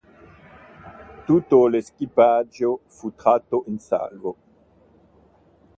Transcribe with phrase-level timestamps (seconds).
[1.27, 4.35] Tutto l'equipaggio fu tratto in salvo.